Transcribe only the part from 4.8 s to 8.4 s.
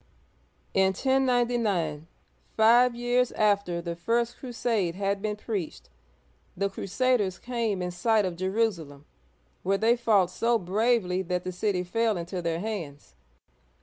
had been preached, the crusaders came in sight of